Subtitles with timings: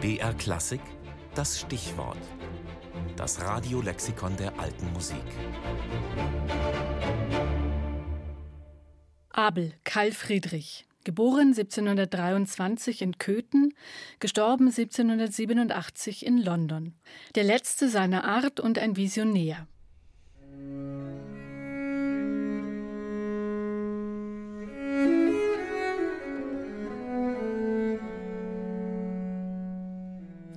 [0.00, 0.80] BR Klassik,
[1.34, 2.18] das Stichwort.
[3.16, 5.24] Das Radiolexikon der alten Musik.
[9.30, 10.86] Abel, Karl Friedrich.
[11.02, 13.74] Geboren 1723 in Köthen,
[14.20, 16.94] gestorben 1787 in London.
[17.34, 19.66] Der letzte seiner Art und ein Visionär.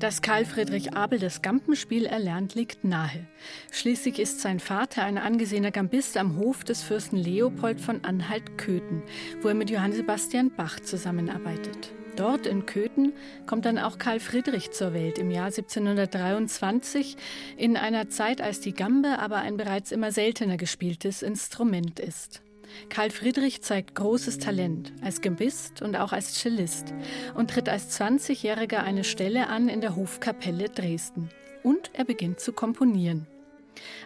[0.01, 3.27] Dass Karl Friedrich Abel das Gampenspiel erlernt, liegt nahe.
[3.71, 9.03] Schließlich ist sein Vater ein angesehener Gambist am Hof des Fürsten Leopold von Anhalt-Köthen,
[9.43, 11.93] wo er mit Johann Sebastian Bach zusammenarbeitet.
[12.15, 13.13] Dort in Köthen
[13.45, 17.15] kommt dann auch Karl Friedrich zur Welt im Jahr 1723,
[17.55, 22.41] in einer Zeit, als die Gambe aber ein bereits immer seltener gespieltes Instrument ist.
[22.89, 26.93] Karl Friedrich zeigt großes Talent als Gambist und auch als Cellist
[27.35, 31.29] und tritt als 20-Jähriger eine Stelle an in der Hofkapelle Dresden.
[31.63, 33.27] Und er beginnt zu komponieren.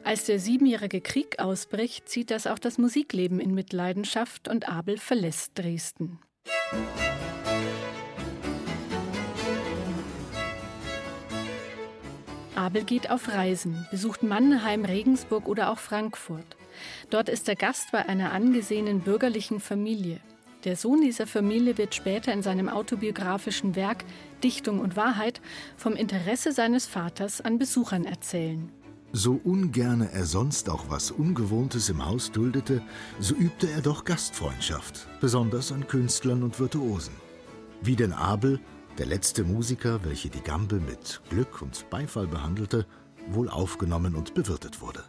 [0.04, 5.52] Als der Siebenjährige Krieg ausbricht, zieht das auch das Musikleben in Mitleidenschaft und Abel verlässt
[5.56, 6.20] Dresden.
[12.56, 16.56] Abel geht auf Reisen, besucht Mannheim, Regensburg oder auch Frankfurt.
[17.10, 20.20] Dort ist er Gast bei einer angesehenen bürgerlichen Familie.
[20.66, 24.04] Der Sohn dieser Familie wird später in seinem autobiografischen Werk
[24.44, 25.40] Dichtung und Wahrheit
[25.78, 28.72] vom Interesse seines Vaters an Besuchern erzählen.
[29.12, 32.82] So ungerne er sonst auch was Ungewohntes im Haus duldete,
[33.20, 37.14] so übte er doch Gastfreundschaft, besonders an Künstlern und Virtuosen.
[37.82, 38.60] Wie denn Abel,
[38.98, 42.86] der letzte Musiker, welche die Gambe mit Glück und Beifall behandelte,
[43.28, 45.04] wohl aufgenommen und bewirtet wurde.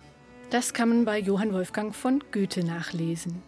[0.50, 3.42] Das kann man bei Johann Wolfgang von Goethe nachlesen.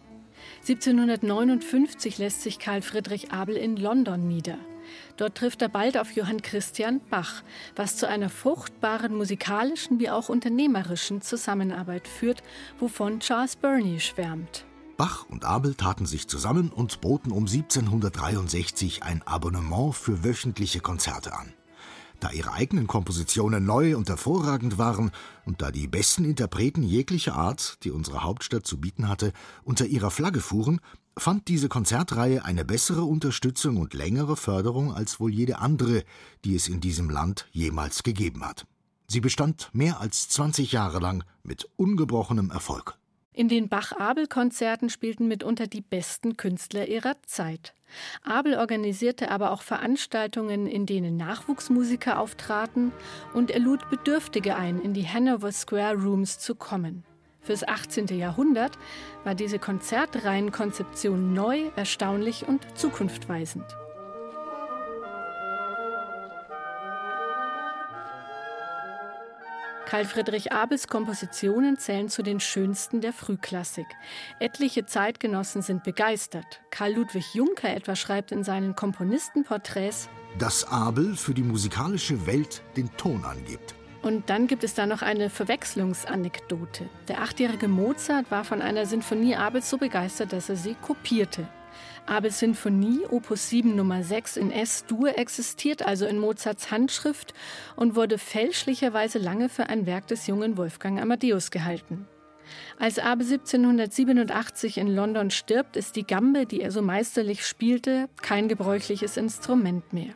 [0.62, 4.58] 1759 lässt sich Karl Friedrich Abel in London nieder.
[5.16, 7.42] Dort trifft er bald auf Johann Christian Bach,
[7.76, 12.42] was zu einer fruchtbaren musikalischen wie auch unternehmerischen Zusammenarbeit führt,
[12.78, 14.64] wovon Charles Burney schwärmt.
[14.96, 21.32] Bach und Abel taten sich zusammen und boten um 1763 ein Abonnement für wöchentliche Konzerte
[21.32, 21.52] an.
[22.20, 25.12] Da ihre eigenen Kompositionen neu und hervorragend waren
[25.44, 30.10] und da die besten Interpreten jeglicher Art, die unsere Hauptstadt zu bieten hatte, unter ihrer
[30.10, 30.80] Flagge fuhren,
[31.16, 36.04] fand diese Konzertreihe eine bessere Unterstützung und längere Förderung als wohl jede andere,
[36.44, 38.66] die es in diesem Land jemals gegeben hat.
[39.06, 42.97] Sie bestand mehr als 20 Jahre lang mit ungebrochenem Erfolg.
[43.38, 47.72] In den Bach-Abel-Konzerten spielten mitunter die besten Künstler ihrer Zeit.
[48.24, 52.90] Abel organisierte aber auch Veranstaltungen, in denen Nachwuchsmusiker auftraten
[53.34, 57.04] und er lud Bedürftige ein, in die Hanover Square Rooms zu kommen.
[57.40, 58.08] Fürs 18.
[58.08, 58.76] Jahrhundert
[59.22, 63.66] war diese Konzertreihenkonzeption neu, erstaunlich und zukunftweisend.
[69.88, 73.86] Karl Friedrich Abels Kompositionen zählen zu den schönsten der Frühklassik.
[74.38, 76.60] Etliche Zeitgenossen sind begeistert.
[76.68, 82.94] Karl Ludwig Juncker etwa schreibt in seinen Komponistenporträts, dass Abel für die musikalische Welt den
[82.98, 83.74] Ton angibt.
[84.02, 86.90] Und dann gibt es da noch eine Verwechslungsanekdote.
[87.08, 91.48] Der achtjährige Mozart war von einer Sinfonie Abels so begeistert, dass er sie kopierte.
[92.06, 97.34] Abels Sinfonie, Opus 7 Nummer 6 in S-Dur, existiert also in Mozarts Handschrift
[97.76, 102.06] und wurde fälschlicherweise lange für ein Werk des jungen Wolfgang Amadeus gehalten.
[102.78, 108.48] Als Abel 1787 in London stirbt, ist die Gambe, die er so meisterlich spielte, kein
[108.48, 110.14] gebräuchliches Instrument mehr.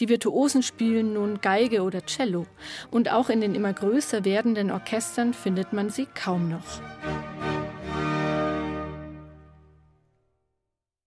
[0.00, 2.46] Die Virtuosen spielen nun Geige oder Cello
[2.90, 7.33] und auch in den immer größer werdenden Orchestern findet man sie kaum noch.